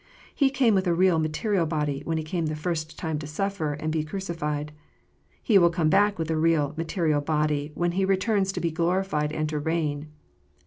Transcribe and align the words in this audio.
He 0.33 0.49
came 0.49 0.73
with 0.73 0.87
a 0.87 0.95
real 0.95 1.19
material 1.19 1.67
body, 1.67 2.01
when 2.05 2.17
He 2.17 2.23
came 2.23 2.47
the 2.47 2.55
first 2.55 2.97
time 2.97 3.19
to 3.19 3.27
surfer 3.27 3.73
and 3.73 3.91
be 3.91 4.03
crucified. 4.03 4.71
He 5.43 5.59
will 5.59 5.69
come 5.69 5.91
back 5.91 6.17
with 6.17 6.31
a 6.31 6.37
real 6.37 6.73
material 6.75 7.21
body, 7.21 7.71
when 7.75 7.91
He 7.91 8.03
returns 8.03 8.51
to 8.53 8.59
be 8.59 8.71
glorified 8.71 9.31
and 9.31 9.47
to 9.49 9.59
reign. 9.59 10.07